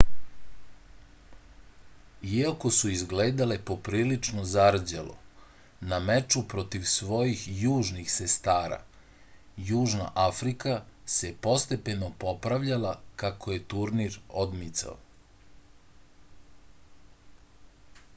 [2.37, 5.13] iako su izgledale poprilično zarđalo
[5.93, 8.81] na meču protiv svojih južnih sestara
[9.71, 10.75] južna afrika
[11.19, 12.95] se postepeno popravljala
[13.25, 14.19] kako je turnir
[14.49, 14.99] odmicao